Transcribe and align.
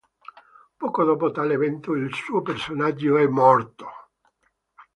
Poco 0.79 1.03
dopo 1.03 1.29
tale 1.29 1.53
evento, 1.53 1.93
il 1.93 2.11
suo 2.11 2.41
personaggio 2.41 3.17
è 3.19 3.27
"morto". 3.27 3.87